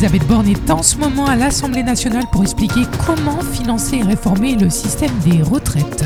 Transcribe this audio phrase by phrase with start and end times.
[0.00, 4.54] Elisabeth Borne est en ce moment à l'Assemblée nationale pour expliquer comment financer et réformer
[4.54, 6.04] le système des retraites.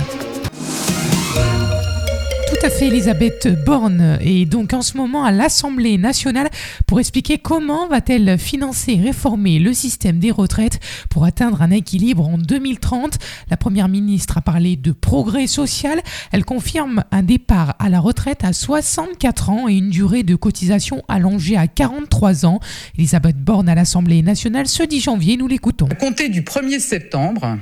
[2.65, 6.49] À fait, Elisabeth Borne est donc en ce moment à l'Assemblée nationale
[6.87, 10.79] pour expliquer comment va-t-elle financer et réformer le système des retraites
[11.11, 13.19] pour atteindre un équilibre en 2030.
[13.51, 16.01] La Première ministre a parlé de progrès social.
[16.30, 21.03] Elle confirme un départ à la retraite à 64 ans et une durée de cotisation
[21.09, 22.61] allongée à 43 ans.
[22.97, 25.89] Elisabeth Borne à l'Assemblée nationale ce 10 janvier, nous l'écoutons.
[25.91, 27.59] À compter du 1er septembre,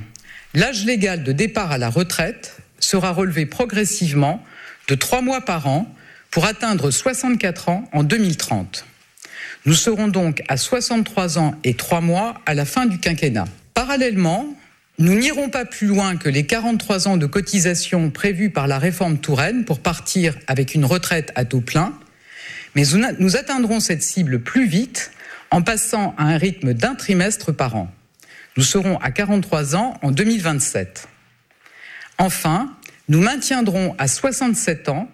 [0.53, 4.43] l'âge légal de départ à la retraite sera relevé progressivement
[4.91, 5.87] de trois mois par an
[6.31, 8.85] pour atteindre 64 ans en 2030.
[9.65, 13.45] Nous serons donc à 63 ans et trois mois à la fin du quinquennat.
[13.73, 14.45] Parallèlement,
[14.99, 19.17] nous n'irons pas plus loin que les 43 ans de cotisation prévus par la réforme
[19.19, 21.97] Touraine pour partir avec une retraite à taux plein,
[22.75, 22.83] mais
[23.19, 25.11] nous atteindrons cette cible plus vite
[25.51, 27.89] en passant à un rythme d'un trimestre par an.
[28.57, 31.07] Nous serons à 43 ans en 2027.
[32.17, 32.75] Enfin,
[33.09, 35.09] nous maintiendrons à 67 ans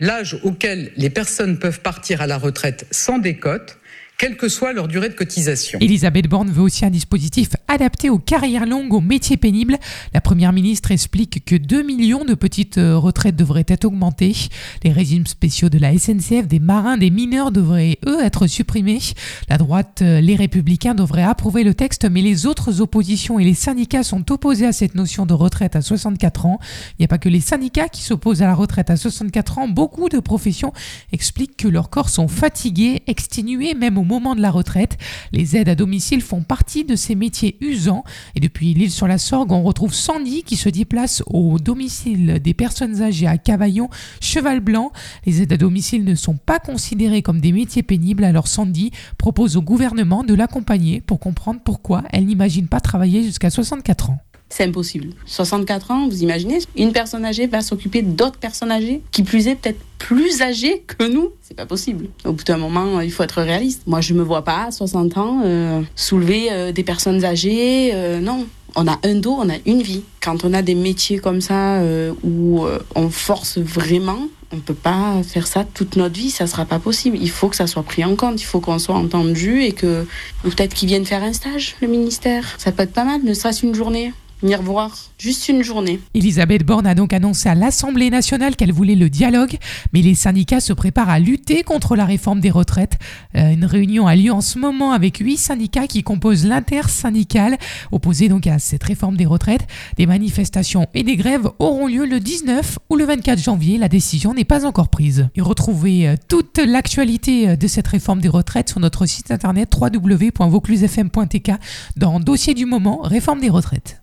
[0.00, 3.78] l'âge auquel les personnes peuvent partir à la retraite sans décote
[4.22, 5.80] quelle que soit leur durée de cotisation.
[5.80, 9.78] Elisabeth Borne veut aussi un dispositif adapté aux carrières longues, aux métiers pénibles.
[10.14, 14.36] La Première ministre explique que 2 millions de petites euh, retraites devraient être augmentées.
[14.84, 19.00] Les régimes spéciaux de la SNCF, des marins, des mineurs devraient, eux, être supprimés.
[19.48, 23.54] La droite, euh, les républicains devraient approuver le texte, mais les autres oppositions et les
[23.54, 26.60] syndicats sont opposés à cette notion de retraite à 64 ans.
[26.90, 29.66] Il n'y a pas que les syndicats qui s'opposent à la retraite à 64 ans.
[29.66, 30.72] Beaucoup de professions
[31.10, 34.98] expliquent que leurs corps sont fatigués, exténués, même au moment de la retraite.
[35.32, 38.04] Les aides à domicile font partie de ces métiers usants.
[38.34, 42.52] Et depuis l'île sur la Sorgue, on retrouve Sandy qui se déplace au domicile des
[42.52, 43.88] personnes âgées à Cavaillon,
[44.20, 44.92] Cheval Blanc.
[45.24, 49.56] Les aides à domicile ne sont pas considérées comme des métiers pénibles, alors Sandy propose
[49.56, 54.18] au gouvernement de l'accompagner pour comprendre pourquoi elle n'imagine pas travailler jusqu'à 64 ans
[54.52, 55.14] c'est impossible.
[55.24, 59.54] 64 ans, vous imaginez, une personne âgée va s'occuper d'autres personnes âgées, qui plus est
[59.54, 61.30] peut-être plus âgées que nous.
[61.42, 62.08] C'est pas possible.
[62.24, 63.82] Au bout d'un moment, il faut être réaliste.
[63.86, 67.90] Moi, je me vois pas à 60 ans euh, soulever euh, des personnes âgées.
[67.94, 68.46] Euh, non.
[68.74, 70.02] On a un dos, on a une vie.
[70.20, 71.82] Quand on a des métiers comme ça
[72.24, 72.64] où
[72.94, 77.18] on force vraiment, on peut pas faire ça toute notre vie, ça sera pas possible.
[77.20, 80.06] Il faut que ça soit pris en compte, il faut qu'on soit entendu et que
[80.42, 82.46] peut-être qu'ils viennent faire un stage, le ministère.
[82.56, 86.00] Ça peut être pas mal, ne serait-ce une journée venir voir juste une journée.
[86.14, 89.56] Elisabeth Borne a donc annoncé à l'Assemblée nationale qu'elle voulait le dialogue,
[89.92, 92.98] mais les syndicats se préparent à lutter contre la réforme des retraites.
[93.36, 97.58] Euh, une réunion a lieu en ce moment avec huit syndicats qui composent l'intersyndicale,
[97.90, 99.66] opposés donc à cette réforme des retraites.
[99.96, 103.78] Des manifestations et des grèves auront lieu le 19 ou le 24 janvier.
[103.78, 105.28] La décision n'est pas encore prise.
[105.34, 109.72] Et retrouvez euh, toute l'actualité euh, de cette réforme des retraites sur notre site internet
[109.74, 111.52] www.vauclusefm.tk
[111.96, 114.01] dans Dossier du moment, réforme des retraites.